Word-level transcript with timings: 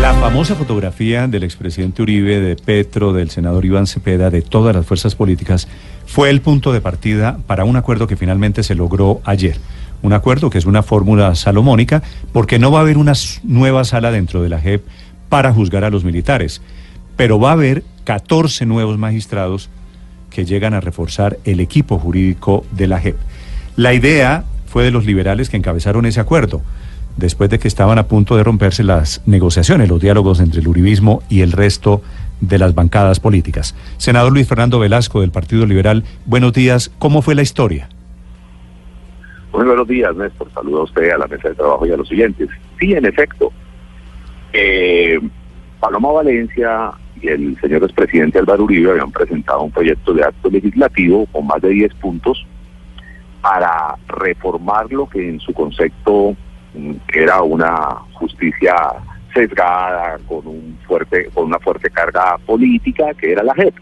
La 0.00 0.14
famosa 0.14 0.54
fotografía 0.54 1.28
del 1.28 1.42
expresidente 1.42 2.02
Uribe, 2.02 2.40
de 2.40 2.56
Petro, 2.56 3.12
del 3.12 3.30
senador 3.30 3.64
Iván 3.64 3.86
Cepeda, 3.86 4.30
de 4.30 4.42
todas 4.42 4.74
las 4.74 4.86
fuerzas 4.86 5.14
políticas, 5.14 5.68
fue 6.06 6.30
el 6.30 6.40
punto 6.40 6.72
de 6.72 6.80
partida 6.80 7.38
para 7.46 7.64
un 7.64 7.76
acuerdo 7.76 8.06
que 8.06 8.16
finalmente 8.16 8.62
se 8.62 8.74
logró 8.74 9.20
ayer. 9.24 9.58
Un 10.02 10.12
acuerdo 10.12 10.48
que 10.48 10.58
es 10.58 10.64
una 10.64 10.82
fórmula 10.82 11.34
salomónica, 11.34 12.02
porque 12.32 12.58
no 12.58 12.72
va 12.72 12.78
a 12.78 12.82
haber 12.82 12.96
una 12.96 13.12
nueva 13.42 13.84
sala 13.84 14.10
dentro 14.10 14.42
de 14.42 14.48
la 14.48 14.60
JEP 14.60 14.82
para 15.28 15.52
juzgar 15.52 15.84
a 15.84 15.90
los 15.90 16.04
militares, 16.04 16.62
pero 17.16 17.38
va 17.38 17.50
a 17.50 17.52
haber 17.52 17.84
14 18.04 18.66
nuevos 18.66 18.98
magistrados 18.98 19.68
que 20.30 20.44
llegan 20.44 20.74
a 20.74 20.80
reforzar 20.80 21.38
el 21.44 21.60
equipo 21.60 21.98
jurídico 21.98 22.64
de 22.72 22.86
la 22.86 23.00
JEP. 23.00 23.16
La 23.76 23.92
idea 23.92 24.44
fue 24.66 24.84
de 24.84 24.90
los 24.90 25.04
liberales 25.04 25.50
que 25.50 25.56
encabezaron 25.56 26.06
ese 26.06 26.20
acuerdo 26.20 26.62
después 27.16 27.50
de 27.50 27.58
que 27.58 27.68
estaban 27.68 27.98
a 27.98 28.08
punto 28.08 28.36
de 28.36 28.44
romperse 28.44 28.82
las 28.82 29.22
negociaciones, 29.26 29.88
los 29.88 30.00
diálogos 30.00 30.40
entre 30.40 30.60
el 30.60 30.68
uribismo 30.68 31.22
y 31.28 31.42
el 31.42 31.52
resto 31.52 32.02
de 32.40 32.58
las 32.58 32.74
bancadas 32.74 33.20
políticas. 33.20 33.74
Senador 33.98 34.32
Luis 34.32 34.48
Fernando 34.48 34.78
Velasco 34.78 35.20
del 35.20 35.30
Partido 35.30 35.66
Liberal, 35.66 36.04
buenos 36.26 36.52
días. 36.52 36.90
¿Cómo 36.98 37.22
fue 37.22 37.34
la 37.34 37.42
historia? 37.42 37.88
Muy 39.52 39.64
buenos 39.64 39.88
días, 39.88 40.14
Néstor. 40.16 40.50
Saludo 40.52 40.80
a 40.80 40.84
usted, 40.84 41.10
a 41.10 41.18
la 41.18 41.26
mesa 41.26 41.48
de 41.48 41.54
trabajo 41.54 41.86
y 41.86 41.90
a 41.90 41.96
los 41.96 42.08
siguientes. 42.08 42.48
Sí, 42.78 42.92
en 42.92 43.04
efecto. 43.04 43.52
Eh, 44.52 45.18
Paloma 45.80 46.12
Valencia 46.12 46.92
y 47.20 47.28
el 47.28 47.58
señor 47.60 47.82
expresidente 47.82 48.38
Álvaro 48.38 48.64
Uribe 48.64 48.92
habían 48.92 49.10
presentado 49.10 49.62
un 49.62 49.70
proyecto 49.70 50.14
de 50.14 50.24
acto 50.24 50.50
legislativo 50.50 51.26
con 51.26 51.46
más 51.46 51.60
de 51.60 51.70
10 51.70 51.94
puntos 51.94 52.46
para 53.42 53.96
reformar 54.06 54.92
lo 54.92 55.08
que 55.08 55.28
en 55.28 55.40
su 55.40 55.52
concepto 55.52 56.36
era 57.12 57.42
una 57.42 57.96
justicia 58.12 58.74
sesgada 59.34 60.18
con 60.26 60.46
un 60.46 60.78
fuerte 60.86 61.28
con 61.32 61.46
una 61.46 61.58
fuerte 61.58 61.90
carga 61.90 62.36
política 62.46 63.14
que 63.14 63.32
era 63.32 63.42
la 63.42 63.54
JEP. 63.54 63.74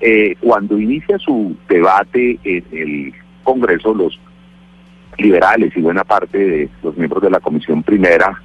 Eh, 0.00 0.36
cuando 0.40 0.78
inicia 0.78 1.18
su 1.18 1.56
debate 1.68 2.38
en 2.44 2.64
el 2.70 3.14
Congreso, 3.42 3.94
los 3.94 4.18
liberales 5.16 5.76
y 5.76 5.80
buena 5.80 6.04
parte 6.04 6.38
de 6.38 6.68
los 6.82 6.96
miembros 6.96 7.22
de 7.22 7.30
la 7.30 7.40
Comisión 7.40 7.82
Primera, 7.82 8.40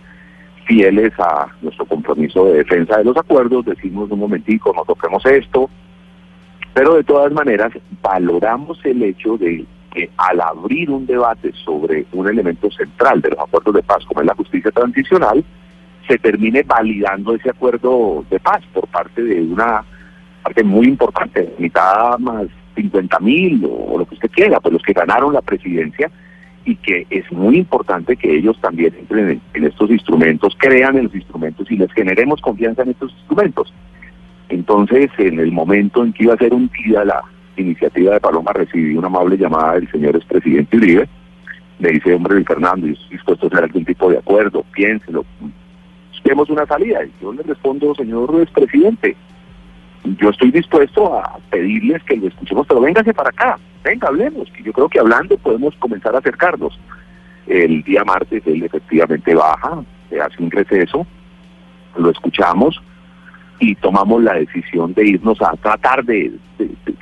fieles 0.66 1.14
a 1.20 1.48
nuestro 1.62 1.86
compromiso 1.86 2.46
de 2.46 2.60
defensa 2.60 2.98
de 2.98 3.04
los 3.04 3.18
acuerdos, 3.18 3.66
decimos 3.66 4.10
un 4.10 4.20
momentico, 4.20 4.74
no 4.74 4.84
toquemos 4.84 5.24
esto, 5.26 5.70
pero 6.74 6.96
de 6.96 7.04
todas 7.04 7.32
maneras 7.32 7.72
valoramos 8.02 8.80
el 8.84 9.04
hecho 9.04 9.38
de 9.38 9.66
que 9.94 10.10
al 10.18 10.42
abrir 10.42 10.90
un 10.90 11.06
debate 11.06 11.52
sobre 11.64 12.06
un 12.12 12.28
elemento 12.28 12.70
central 12.72 13.22
de 13.22 13.30
los 13.30 13.40
acuerdos 13.40 13.76
de 13.76 13.84
paz, 13.84 14.04
como 14.06 14.22
es 14.22 14.28
la 14.28 14.36
justicia 14.36 14.72
transicional, 14.72 15.44
se 16.08 16.18
termine 16.18 16.64
validando 16.64 17.36
ese 17.36 17.50
acuerdo 17.50 18.26
de 18.30 18.40
paz 18.40 18.62
por 18.74 18.88
parte 18.88 19.22
de 19.22 19.42
una 19.42 19.84
parte 20.42 20.64
muy 20.64 20.88
importante, 20.88 21.54
mitad 21.58 22.18
más 22.20 22.48
50 22.76 23.20
mil 23.20 23.66
o, 23.70 23.98
lo 23.98 24.06
que 24.06 24.16
usted 24.16 24.32
quiera, 24.32 24.60
pues 24.60 24.74
los 24.74 24.82
que 24.82 24.94
ganaron 24.94 25.34
la 25.34 25.42
presidencia 25.42 26.12
y 26.66 26.76
que 26.76 27.06
es 27.10 27.30
muy 27.32 27.58
importante 27.58 28.16
que 28.18 28.36
ellos 28.36 28.60
también 28.60 28.94
entren 28.98 29.42
en, 29.54 29.64
estos 29.64 29.90
instrumentos, 29.90 30.56
crean 30.58 30.98
en 30.98 31.06
los 31.06 31.16
instrumentos 31.16 31.70
y 31.72 31.78
les 31.78 31.92
generemos 31.94 32.42
confianza 32.42 32.84
en 32.84 32.90
estos 32.90 33.12
instrumentos. 33.12 33.74
Entonces, 34.50 35.10
en 35.18 35.40
el 35.40 35.52
momento 35.52 36.04
en 36.04 36.14
que 36.14 36.24
iba 36.24 36.34
a 36.34 36.38
ser 36.38 36.54
un 36.54 36.70
día 36.86 37.06
la, 37.06 37.24
iniciativa 37.58 38.14
de 38.14 38.20
Paloma 38.20 38.52
recibí 38.54 38.96
una 38.96 39.08
amable 39.08 39.38
llamada 39.38 39.74
del 39.74 39.90
señor 39.92 40.16
expresidente 40.16 40.78
Uribe. 40.78 41.08
Me 41.80 41.90
dice, 41.90 42.14
hombre, 42.14 42.44
Fernando, 42.44 42.88
yo 42.88 42.96
dispuesto 43.10 43.46
a 43.46 43.48
hacer 43.48 43.64
algún 43.64 43.86
tipo 43.86 44.10
de 44.10 44.18
acuerdo, 44.18 44.64
piénselo, 44.74 45.26
busquemos 46.12 46.50
una 46.50 46.66
salida. 46.66 47.04
Y 47.04 47.12
yo 47.22 47.34
le 47.34 47.44
respondo, 47.44 47.94
señor 47.96 48.34
expresidente, 48.42 49.16
yo 50.04 50.30
estoy 50.30 50.52
dispuesto 50.52 51.18
a 51.18 51.40
pedirles 51.50 52.04
que 52.04 52.18
lo 52.18 52.28
escuchemos, 52.28 52.68
pero 52.68 52.82
véngase 52.82 53.14
para 53.14 53.30
acá, 53.30 53.58
venga, 53.84 54.08
hablemos, 54.08 54.50
que 54.52 54.64
yo 54.64 54.74
creo 54.74 54.90
que 54.90 55.00
hablando 55.00 55.38
podemos 55.38 55.76
comenzar 55.78 56.16
a 56.16 56.20
acercarnos. 56.20 56.80
El 57.48 57.84
día 57.84 58.04
martes 58.04 58.44
él 58.46 58.64
efectivamente 58.64 59.36
baja, 59.36 59.84
hace 60.24 60.44
un 60.44 60.52
receso, 60.52 61.06
lo 61.98 62.10
escuchamos, 62.10 62.82
y 63.60 63.76
tomamos 63.76 64.24
la 64.24 64.34
decisión 64.34 64.94
de 64.94 65.08
irnos 65.08 65.42
a 65.42 65.56
tratar 65.58 66.04
de, 66.04 66.32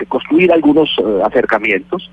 construir 0.07 0.51
algunos 0.51 0.89
eh, 0.97 1.22
acercamientos. 1.25 2.09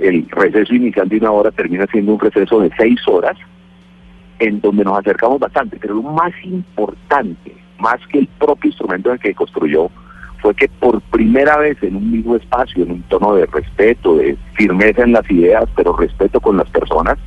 El 0.00 0.28
receso 0.30 0.74
inicial 0.74 1.08
de 1.08 1.18
una 1.18 1.30
hora 1.30 1.50
termina 1.50 1.86
siendo 1.86 2.14
un 2.14 2.20
receso 2.20 2.60
de 2.60 2.70
seis 2.76 3.00
horas, 3.06 3.36
en 4.38 4.60
donde 4.60 4.84
nos 4.84 4.98
acercamos 4.98 5.38
bastante, 5.38 5.78
pero 5.80 5.94
lo 5.94 6.02
más 6.02 6.32
importante, 6.44 7.54
más 7.78 7.98
que 8.08 8.20
el 8.20 8.26
propio 8.38 8.68
instrumento 8.68 9.12
en 9.12 9.18
que 9.18 9.34
construyó, 9.34 9.90
fue 10.42 10.54
que 10.54 10.68
por 10.68 11.00
primera 11.02 11.56
vez 11.56 11.82
en 11.82 11.96
un 11.96 12.10
mismo 12.10 12.36
espacio, 12.36 12.84
en 12.84 12.92
un 12.92 13.02
tono 13.02 13.34
de 13.34 13.46
respeto, 13.46 14.16
de 14.16 14.36
firmeza 14.54 15.02
en 15.02 15.12
las 15.12 15.30
ideas, 15.30 15.64
pero 15.74 15.96
respeto 15.96 16.40
con 16.40 16.56
las 16.56 16.68
personas, 16.70 17.18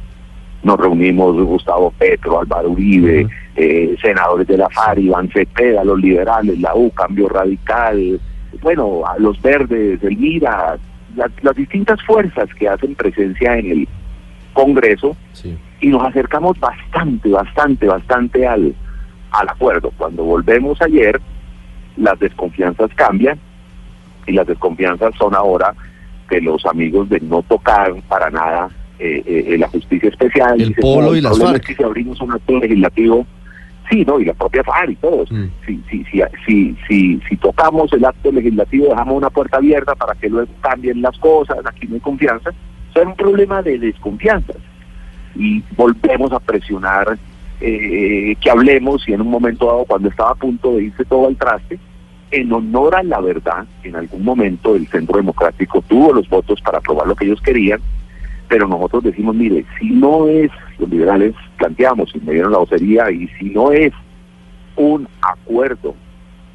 nos 0.64 0.80
reunimos 0.80 1.36
Gustavo 1.36 1.92
Petro, 1.98 2.40
Álvaro 2.40 2.70
Uribe, 2.70 3.28
eh, 3.56 3.96
senadores 4.02 4.48
de 4.48 4.58
la 4.58 4.70
FARC, 4.70 5.00
Iván 5.00 5.30
Cepeda, 5.30 5.84
los 5.84 6.00
liberales, 6.00 6.60
la 6.60 6.76
U, 6.76 6.92
Cambio 6.92 7.30
Radical, 7.30 8.20
bueno, 8.62 9.04
a 9.06 9.18
los 9.20 9.42
verdes, 9.42 10.04
el 10.04 10.18
MIRA, 10.18 10.78
las, 11.16 11.56
distintas 11.56 12.02
fuerzas 12.04 12.50
que 12.56 12.68
hacen 12.68 12.96
presencia 12.96 13.58
en 13.58 13.72
el 13.72 13.88
Congreso, 14.54 15.16
y 15.80 15.88
nos 15.88 16.04
acercamos 16.04 16.60
bastante, 16.60 17.30
bastante, 17.30 17.88
bastante 17.88 18.48
al, 18.48 18.76
al 19.32 19.50
acuerdo. 19.50 19.92
Cuando 19.98 20.24
volvemos 20.24 20.82
ayer, 20.82 21.22
las 21.96 22.20
desconfianzas 22.20 22.90
cambian, 22.96 23.40
y 24.28 24.34
las 24.34 24.48
desconfianzas 24.48 25.16
son 25.16 25.36
ahora 25.36 25.74
de 26.30 26.42
los 26.42 26.66
amigos 26.66 27.10
de 27.10 27.20
no 27.22 27.42
tocar 27.44 27.94
para 28.08 28.30
nada 28.30 28.70
eh, 29.00 29.24
eh, 29.26 29.58
la 29.58 29.68
justicia 29.70 30.10
especial. 30.10 30.60
El 30.60 30.74
polo 30.76 31.16
y 31.16 31.22
las 31.22 31.40
FARC. 31.40 31.76
si 31.76 31.84
abrimos 31.84 32.20
un 32.22 32.34
acto 32.34 32.60
legislativo, 32.60 33.26
sí, 33.90 34.04
¿no? 34.06 34.20
Y 34.20 34.26
la 34.26 34.34
propia 34.34 34.64
FARC 34.64 34.92
y 34.92 34.96
todos. 34.98 35.32
Mm. 35.32 35.46
Si, 35.66 35.84
si, 35.90 36.06
si, 36.46 36.78
si, 36.88 37.22
si, 37.30 37.38
tocamos 37.38 37.92
el 37.94 38.04
acto 38.04 38.32
legislativo, 38.32 38.90
dejamos 38.90 39.16
una 39.16 39.30
puerta 39.30 39.58
abierta 39.58 39.96
para 39.96 40.16
que 40.16 40.30
luego 40.30 40.52
cambien 40.62 41.02
las 41.02 41.18
cosas, 41.18 41.58
aquí 41.66 41.88
no 41.88 41.96
hay 41.96 42.02
confianza. 42.02 42.50
Eso 42.90 43.02
es 43.02 43.08
un 43.08 43.16
problema 43.16 43.62
de 43.62 43.80
desconfianza. 43.80 44.54
Y 45.36 45.64
volvemos 45.78 46.32
a 46.34 46.40
presionar 46.40 47.18
eh, 47.62 48.36
que 48.42 48.50
hablemos 48.50 49.08
y 49.08 49.14
en 49.14 49.22
un 49.22 49.30
momento 49.30 49.66
dado, 49.66 49.86
cuando 49.86 50.10
estaba 50.10 50.32
a 50.32 50.36
punto 50.36 50.76
de 50.76 50.84
irse 50.84 51.06
todo 51.06 51.28
al 51.28 51.38
traste, 51.38 51.80
en 52.32 52.52
honor 52.52 52.96
a 52.96 53.04
la 53.04 53.20
verdad, 53.22 53.66
en 53.84 53.96
algún 53.96 54.24
momento 54.24 54.76
el 54.76 54.88
Centro 54.88 55.18
Democrático 55.18 55.82
tuvo 55.88 56.14
los 56.14 56.30
votos 56.30 56.62
para 56.62 56.78
aprobar 56.78 57.08
lo 57.08 57.16
que 57.16 57.26
ellos 57.26 57.42
querían, 57.42 57.80
pero 58.50 58.68
nosotros 58.68 59.04
decimos, 59.04 59.36
mire, 59.36 59.64
si 59.80 59.92
no 59.92 60.28
es, 60.28 60.52
los 60.80 60.90
liberales 60.90 61.36
planteamos, 61.58 62.14
y 62.16 62.20
me 62.20 62.34
dieron 62.34 62.52
la 62.52 62.58
vocería, 62.58 63.10
y 63.12 63.28
si 63.40 63.52
no 63.52 63.72
es 63.72 63.94
un 64.76 65.08
acuerdo 65.22 65.94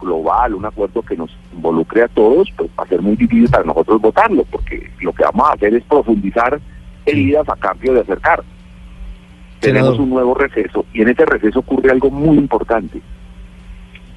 global, 0.01 0.55
un 0.55 0.67
acuerdo 0.67 1.03
que 1.03 1.17
nos 1.17 1.31
involucre 1.55 2.03
a 2.03 2.09
todos, 2.09 2.51
pues 2.57 2.69
va 2.79 2.83
a 2.83 2.89
ser 2.89 3.01
muy 3.01 3.15
difícil 3.15 3.49
para 3.49 3.63
nosotros 3.63 4.01
votarlo, 4.03 4.45
porque 4.51 4.91
lo 5.01 5.13
que 5.13 5.23
vamos 5.23 5.49
a 5.49 5.53
hacer 5.53 5.73
es 5.73 5.85
profundizar 5.85 6.61
heridas 7.07 7.49
a 7.49 7.57
cambio 7.57 7.95
de 7.95 8.01
acercar. 8.01 8.43
Tenemos 9.61 9.97
un 9.99 10.11
nuevo 10.11 10.35
receso, 10.35 10.85
y 10.93 11.03
en 11.03 11.11
ese 11.11 11.25
receso 11.25 11.61
ocurre 11.61 11.93
algo 11.93 12.11
muy 12.11 12.37
importante, 12.37 13.01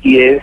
y 0.02 0.18
es, 0.18 0.42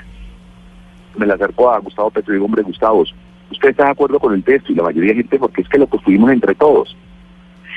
me 1.19 1.27
le 1.27 1.33
acerco 1.33 1.69
a 1.69 1.81
Gustavo 1.81 2.11
Petro 2.11 2.33
y 2.33 2.37
digo, 2.37 2.47
hombre, 2.47 2.63
Gustavo, 2.63 3.03
usted 3.51 3.71
está 3.71 3.87
de 3.87 3.91
acuerdo 3.91 4.21
con 4.21 4.35
el 4.35 4.45
texto, 4.45 4.71
y 4.71 4.77
la 4.77 4.85
mayoría 4.85 5.11
de 5.11 5.17
gente, 5.17 5.39
porque 5.41 5.63
es 5.63 5.69
que 5.69 5.79
lo 5.79 5.89
construimos 5.89 6.31
entre 6.31 6.55
todos 6.55 6.97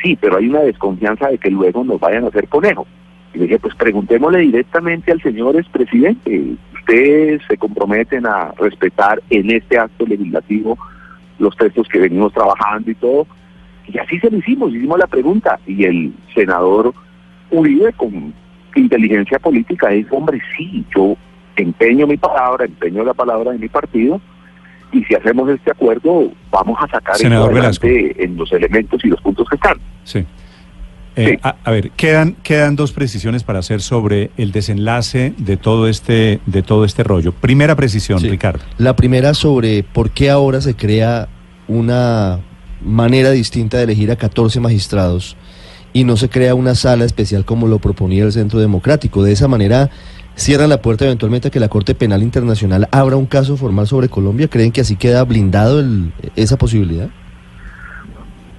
sí, 0.02 0.18
pero 0.20 0.38
hay 0.38 0.48
una 0.48 0.62
desconfianza 0.62 1.30
de 1.30 1.38
que 1.38 1.50
luego 1.50 1.84
nos 1.84 2.00
vayan 2.00 2.26
a 2.26 2.28
hacer 2.28 2.48
conejo. 2.48 2.88
Y 3.34 3.40
dije, 3.40 3.60
pues 3.60 3.76
preguntémosle 3.76 4.40
directamente 4.40 5.12
al 5.12 5.22
señor 5.22 5.56
expresidente. 5.56 6.56
Ustedes 6.74 7.42
se 7.48 7.58
comprometen 7.58 8.26
a 8.26 8.52
respetar 8.58 9.22
en 9.30 9.52
este 9.52 9.78
acto 9.78 10.06
legislativo 10.06 10.78
los 11.40 11.56
textos 11.58 11.88
que 11.88 12.00
venimos 12.00 12.34
trabajando 12.34 12.90
y 12.90 12.96
todo. 12.96 13.28
Y 13.88 13.98
así 14.00 14.20
se 14.20 14.32
lo 14.32 14.38
hicimos, 14.38 14.74
hicimos 14.74 15.00
la 15.00 15.08
pregunta 15.08 15.60
y 15.66 15.86
el 15.86 16.14
senador 16.34 16.94
Uribe 17.52 17.94
con 17.94 18.34
inteligencia 18.76 19.40
política 19.40 19.90
dijo, 19.90 20.18
hombre, 20.18 20.42
sí, 20.58 20.86
yo 20.96 21.16
empeño 21.56 22.06
mi 22.06 22.18
palabra, 22.18 22.66
empeño 22.66 23.04
la 23.04 23.14
palabra 23.14 23.52
de 23.52 23.60
mi 23.60 23.70
partido 23.70 24.22
y 24.92 25.04
si 25.04 25.16
hacemos 25.16 25.50
este 25.50 25.72
acuerdo 25.72 26.31
vamos 26.51 26.78
a 26.81 26.88
sacar 26.89 27.16
Senador 27.16 27.51
adelante 27.51 28.24
en 28.24 28.38
los 28.38 28.51
elementos 28.51 29.04
y 29.04 29.07
los 29.10 29.22
puntos 29.22 29.48
que 29.50 29.56
están. 29.56 29.78
Sí. 30.04 30.19
Eh, 30.19 31.31
Sí. 31.31 31.39
a, 31.42 31.56
a 31.63 31.72
ver, 31.72 31.89
quedan, 31.92 32.34
quedan 32.44 32.75
dos 32.75 32.92
precisiones 32.92 33.44
para 33.44 33.57
hacer 33.60 33.81
sobre 33.81 34.30
el 34.38 34.51
desenlace 34.51 35.34
de 35.38 35.57
todo 35.57 35.88
este, 35.88 36.39
de 36.45 36.62
todo 36.62 36.86
este 36.86 37.04
rollo. 37.04 37.31
Primera 37.31 37.75
precisión, 37.75 38.19
Sí. 38.19 38.30
Ricardo. 38.30 38.63
La 38.78 38.95
primera 38.95 39.34
sobre 39.34 39.81
por 39.84 40.12
qué 40.12 40.30
ahora 40.30 40.62
se 40.62 40.75
crea 40.75 41.28
una 41.68 42.39
manera 42.81 43.31
distinta 43.31 43.78
de 43.78 43.84
elegir 43.86 44.12
a 44.12 44.16
14 44.16 44.60
magistrados 44.60 45.36
y 45.92 46.04
no 46.04 46.18
se 46.18 46.30
crea 46.30 46.54
una 46.54 46.75
sala 46.75 47.06
especial 47.06 47.45
como 47.45 47.68
lo 47.68 47.80
proponía 47.80 48.24
el 48.24 48.31
Centro 48.31 48.60
Democrático. 48.60 49.24
De 49.24 49.31
esa 49.31 49.48
manera 49.48 49.89
cierran 50.38 50.69
la 50.69 50.81
puerta 50.81 51.04
eventualmente 51.06 51.50
a 51.50 51.51
que 51.51 51.60
la 51.60 51.68
Corte 51.68 51.95
Penal 51.95 52.22
Internacional 52.24 52.88
abra 52.92 53.18
un 53.18 53.25
caso 53.25 53.57
formal 53.57 53.88
sobre 53.88 54.07
Colombia. 54.07 54.48
¿Creen 54.48 54.72
que 54.72 54.81
así 54.81 54.95
queda 54.95 55.24
blindado 55.25 55.80
el- 55.80 56.13
esa 56.36 56.57
posibilidad? 56.57 57.10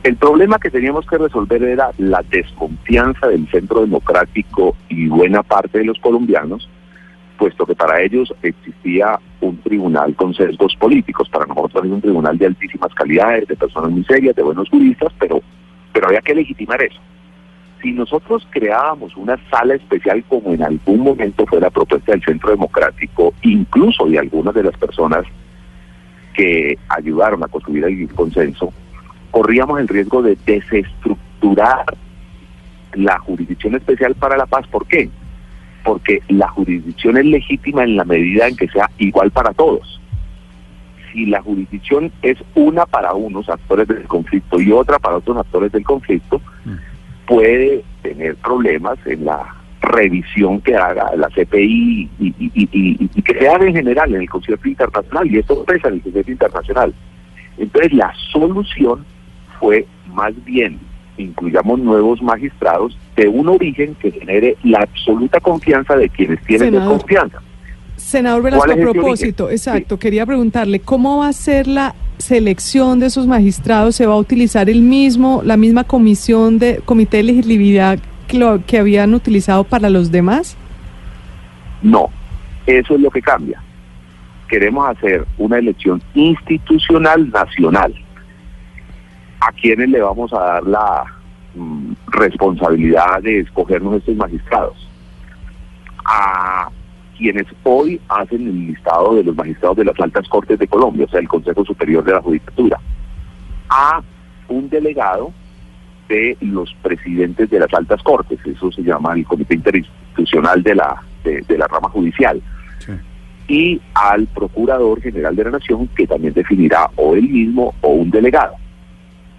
El 0.02 0.16
problema 0.16 0.58
que 0.58 0.70
teníamos 0.70 1.06
que 1.06 1.18
resolver 1.18 1.62
era 1.62 1.90
la 1.98 2.22
desconfianza 2.30 3.26
del 3.28 3.48
centro 3.50 3.80
democrático 3.80 4.76
y 4.88 5.06
buena 5.08 5.42
parte 5.42 5.78
de 5.78 5.84
los 5.84 5.98
colombianos, 5.98 6.68
puesto 7.36 7.64
que 7.66 7.74
para 7.74 8.00
ellos 8.02 8.32
existía 8.42 9.18
un 9.40 9.56
tribunal 9.58 10.14
con 10.14 10.34
sesgos 10.34 10.74
políticos. 10.76 11.28
Para 11.28 11.46
nosotros 11.46 11.84
es 11.84 11.90
un 11.92 12.00
tribunal 12.00 12.36
de 12.38 12.46
altísimas 12.46 12.92
calidades, 12.94 13.46
de 13.48 13.56
personas 13.56 13.90
muy 13.90 14.04
serias, 14.04 14.34
de 14.34 14.42
buenos 14.42 14.68
juristas, 14.68 15.12
pero, 15.18 15.40
pero 15.92 16.08
había 16.08 16.20
que 16.20 16.34
legitimar 16.34 16.82
eso. 16.82 16.98
Si 17.82 17.92
nosotros 17.92 18.46
creábamos 18.50 19.16
una 19.16 19.38
sala 19.50 19.74
especial 19.74 20.24
como 20.28 20.52
en 20.52 20.62
algún 20.62 21.00
momento 21.00 21.46
fue 21.46 21.60
la 21.60 21.70
propuesta 21.70 22.12
del 22.12 22.22
Centro 22.24 22.50
Democrático, 22.50 23.32
incluso 23.42 24.06
de 24.06 24.18
algunas 24.18 24.54
de 24.54 24.64
las 24.64 24.76
personas 24.76 25.24
que 26.34 26.76
ayudaron 26.88 27.44
a 27.44 27.48
construir 27.48 27.84
el 27.84 28.08
consenso, 28.14 28.72
corríamos 29.30 29.80
el 29.80 29.88
riesgo 29.88 30.22
de 30.22 30.36
desestructurar 30.44 31.84
la 32.94 33.18
jurisdicción 33.20 33.76
especial 33.76 34.14
para 34.14 34.36
la 34.36 34.46
paz. 34.46 34.66
¿Por 34.66 34.86
qué? 34.86 35.08
Porque 35.84 36.20
la 36.28 36.48
jurisdicción 36.48 37.16
es 37.16 37.26
legítima 37.26 37.84
en 37.84 37.96
la 37.96 38.04
medida 38.04 38.48
en 38.48 38.56
que 38.56 38.68
sea 38.68 38.90
igual 38.98 39.30
para 39.30 39.52
todos. 39.52 40.00
Si 41.12 41.26
la 41.26 41.40
jurisdicción 41.42 42.12
es 42.22 42.38
una 42.54 42.86
para 42.86 43.14
unos 43.14 43.48
actores 43.48 43.86
del 43.88 44.06
conflicto 44.08 44.60
y 44.60 44.72
otra 44.72 44.98
para 44.98 45.16
otros 45.16 45.36
actores 45.36 45.72
del 45.72 45.84
conflicto, 45.84 46.40
puede 47.28 47.84
tener 48.02 48.34
problemas 48.36 48.98
en 49.06 49.26
la 49.26 49.54
revisión 49.82 50.60
que 50.62 50.74
haga 50.74 51.14
la 51.16 51.28
CPI 51.28 52.08
y, 52.18 52.26
y- 52.26 52.34
y- 52.38 52.68
y- 52.72 53.10
y 53.14 53.22
que 53.22 53.38
se 53.38 53.48
haga 53.48 53.66
en 53.66 53.74
general 53.74 54.12
en 54.14 54.22
el 54.22 54.30
concierto 54.30 54.66
internacional, 54.68 55.30
y 55.30 55.38
esto 55.38 55.62
pesa 55.64 55.88
en 55.88 55.94
el 55.94 56.00
concierto 56.02 56.32
internacional. 56.32 56.94
Entonces 57.58 57.92
la 57.92 58.12
solución 58.32 59.04
fue 59.60 59.86
más 60.12 60.32
bien 60.44 60.80
incluyamos 61.18 61.80
nuevos 61.80 62.22
magistrados 62.22 62.96
de 63.16 63.26
un 63.28 63.48
origen 63.48 63.94
que 63.96 64.12
genere 64.12 64.56
la 64.62 64.78
absoluta 64.80 65.40
confianza 65.40 65.96
de 65.96 66.08
quienes 66.08 66.40
tienen 66.44 66.72
desconfianza. 66.74 67.42
Senador 67.96 68.42
Velasco, 68.42 68.66
¿Cuál 68.66 68.78
a 68.78 68.82
propósito, 68.82 69.50
exacto, 69.50 69.98
quería 69.98 70.24
preguntarle, 70.24 70.78
¿cómo 70.80 71.18
va 71.18 71.28
a 71.28 71.32
ser 71.32 71.66
la 71.66 71.94
selección 72.18 73.00
de 73.00 73.06
esos 73.06 73.26
magistrados? 73.26 73.96
¿Se 73.96 74.06
va 74.06 74.14
a 74.14 74.18
utilizar 74.18 74.68
el 74.68 74.82
mismo, 74.82 75.42
la 75.44 75.56
misma 75.56 75.84
comisión 75.84 76.58
de 76.58 76.80
comité 76.84 77.18
de 77.18 77.22
legislatividad 77.24 77.98
que, 78.26 78.38
lo, 78.38 78.64
que 78.64 78.78
habían 78.78 79.14
utilizado 79.14 79.64
para 79.64 79.88
los 79.90 80.10
demás? 80.10 80.56
No, 81.82 82.10
eso 82.66 82.94
es 82.94 83.00
lo 83.00 83.10
que 83.10 83.22
cambia. 83.22 83.62
Queremos 84.48 84.88
hacer 84.88 85.26
una 85.36 85.58
elección 85.58 86.02
institucional 86.14 87.30
nacional. 87.30 87.94
¿A 89.40 89.52
quienes 89.52 89.88
le 89.88 90.00
vamos 90.00 90.32
a 90.32 90.38
dar 90.38 90.66
la 90.66 91.04
mm, 91.54 91.92
responsabilidad 92.08 93.22
de 93.22 93.40
escogernos 93.40 93.96
estos 93.96 94.16
magistrados? 94.16 94.88
A 96.04 96.70
quienes 97.18 97.46
hoy 97.64 98.00
hacen 98.08 98.46
el 98.46 98.66
listado 98.68 99.16
de 99.16 99.24
los 99.24 99.34
magistrados 99.36 99.76
de 99.76 99.84
las 99.84 100.00
altas 100.00 100.26
cortes 100.28 100.58
de 100.58 100.68
Colombia, 100.68 101.04
o 101.04 101.08
sea, 101.08 101.20
el 101.20 101.28
Consejo 101.28 101.64
Superior 101.64 102.04
de 102.04 102.12
la 102.12 102.22
Judicatura. 102.22 102.78
A 103.68 104.00
un 104.48 104.70
delegado 104.70 105.32
de 106.08 106.36
los 106.40 106.72
presidentes 106.80 107.50
de 107.50 107.58
las 107.60 107.74
altas 107.74 108.02
cortes, 108.02 108.38
eso 108.46 108.70
se 108.72 108.82
llama 108.82 109.12
el 109.14 109.26
Comité 109.26 109.56
Interinstitucional 109.56 110.62
de 110.62 110.74
la, 110.76 111.02
de, 111.24 111.42
de 111.42 111.58
la 111.58 111.66
rama 111.66 111.88
judicial, 111.90 112.40
Sí. 112.78 112.92
y 113.48 113.80
al 113.94 114.26
Procurador 114.28 115.02
General 115.02 115.34
de 115.34 115.44
la 115.44 115.50
Nación, 115.50 115.88
que 115.96 116.06
también 116.06 116.32
definirá 116.32 116.88
o 116.96 117.16
él 117.16 117.28
mismo 117.28 117.74
o 117.80 117.88
un 117.88 118.10
delegado. 118.10 118.54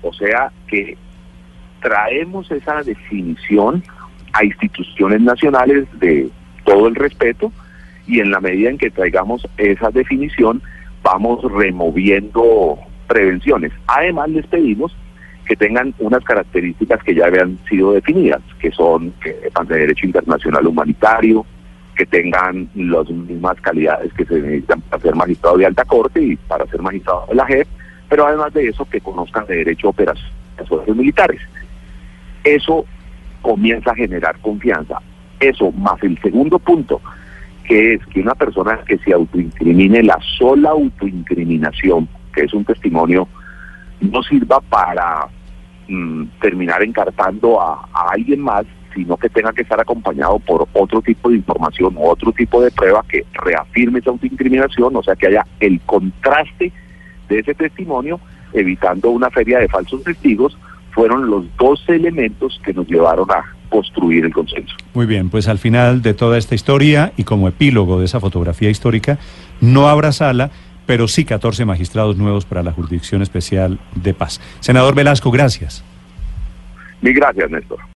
O 0.01 0.11
sea 0.13 0.51
que 0.67 0.97
traemos 1.81 2.51
esa 2.51 2.83
definición 2.83 3.81
a 4.33 4.43
instituciones 4.43 5.21
nacionales 5.21 5.87
de 5.99 6.29
todo 6.65 6.87
el 6.87 6.95
respeto 6.95 7.51
y 8.09 8.19
en 8.19 8.31
la 8.31 8.39
medida 8.39 8.71
en 8.71 8.77
que 8.77 8.89
traigamos 8.89 9.47
esa 9.57 9.91
definición 9.91 10.61
vamos 11.03 11.39
removiendo 11.51 12.77
prevenciones. 13.07 13.71
Además 13.88 14.29
les 14.29 14.47
pedimos 14.47 14.95
que 15.45 15.56
tengan 15.56 15.94
unas 16.00 16.23
características 16.23 17.03
que 17.03 17.15
ya 17.15 17.27
habían 17.27 17.57
sido 17.69 17.94
definidas, 17.94 18.41
que 18.59 18.71
son 18.71 19.11
que 19.23 19.33
sepan 19.44 19.67
de 19.67 19.79
derecho 19.79 20.06
internacional 20.06 20.65
humanitario, 20.67 21.45
que 21.95 22.06
tengan 22.06 22.69
las 22.75 23.09
mismas 23.09 23.59
calidades 23.61 24.12
que 24.13 24.25
se 24.25 24.35
necesitan 24.35 24.81
para 24.81 25.01
ser 25.01 25.15
magistrado 25.15 25.57
de 25.57 25.65
alta 25.65 25.85
corte 25.85 26.21
y 26.21 26.35
para 26.35 26.65
ser 26.67 26.81
magistrado 26.81 27.25
de 27.29 27.35
la 27.35 27.45
JEP, 27.45 27.67
pero 28.09 28.25
además 28.25 28.53
de 28.53 28.69
eso 28.69 28.85
que 28.85 29.01
conozcan 29.01 29.45
de 29.45 29.57
derecho 29.57 29.89
operaciones 29.89 30.31
militares. 30.95 31.41
Eso 32.44 32.85
comienza 33.41 33.91
a 33.91 33.95
generar 33.95 34.38
confianza. 34.39 35.00
Eso 35.39 35.71
más 35.71 36.01
el 36.03 36.19
segundo 36.21 36.59
punto, 36.59 37.01
que 37.69 37.94
es 37.94 38.06
que 38.07 38.19
una 38.19 38.33
persona 38.33 38.80
que 38.88 38.98
se 38.98 39.13
autoincrimine, 39.13 40.01
la 40.01 40.18
sola 40.39 40.71
autoincriminación, 40.71 42.10
que 42.33 42.42
es 42.42 42.54
un 42.54 42.66
testimonio, 42.66 43.27
no 44.01 44.24
sirva 44.24 44.60
para 44.60 45.27
mm, 45.88 46.24
terminar 46.42 46.81
encartando 46.81 47.62
a, 47.62 47.88
alguien 48.12 48.42
más, 48.42 48.66
sino 48.96 49.15
que 49.17 49.29
tenga 49.29 49.53
que 49.53 49.62
estar 49.62 49.79
acompañado 49.79 50.39
por 50.39 50.67
otro 50.74 51.00
tipo 51.03 51.29
de 51.29 51.36
información 51.36 51.93
o 51.96 52.10
otro 52.10 52.32
tipo 52.32 52.60
de 52.60 52.72
prueba 52.72 53.05
que 53.08 53.24
reafirme 53.34 54.00
esa 54.00 54.10
autoincriminación, 54.10 54.96
o 54.96 55.03
sea 55.03 55.15
que 55.15 55.27
haya 55.27 55.46
el 55.60 55.79
contraste 55.82 56.74
de 57.29 57.39
ese 57.39 57.53
testimonio, 57.53 58.20
evitando 58.51 59.12
una 59.12 59.29
feria 59.29 59.60
de 59.60 59.67
falsos 59.67 60.03
testigos, 60.03 60.58
fueron 60.89 61.29
los 61.29 61.46
dos 61.58 61.88
elementos 61.88 62.60
que 62.65 62.74
nos 62.74 62.88
llevaron 62.88 63.29
a 63.29 63.59
construir 63.69 64.25
el 64.25 64.33
consenso. 64.33 64.75
Muy 64.93 65.05
bien, 65.05 65.29
pues 65.29 65.47
al 65.47 65.59
final 65.59 66.01
de 66.01 66.13
toda 66.13 66.38
esta 66.38 66.55
historia 66.55 67.13
y 67.17 67.23
como 67.23 67.47
epílogo 67.47 67.99
de 67.99 68.05
esa 68.05 68.19
fotografía 68.19 68.69
histórica, 68.69 69.17
no 69.61 69.88
habrá 69.88 70.11
sala, 70.11 70.51
pero 70.85 71.07
sí 71.07 71.25
14 71.25 71.65
magistrados 71.65 72.17
nuevos 72.17 72.45
para 72.45 72.63
la 72.63 72.71
Jurisdicción 72.71 73.21
Especial 73.21 73.79
de 73.95 74.13
Paz. 74.13 74.41
Senador 74.59 74.95
Velasco, 74.95 75.31
gracias. 75.31 75.83
Mil 77.01 77.13
gracias, 77.13 77.49
Néstor. 77.49 77.79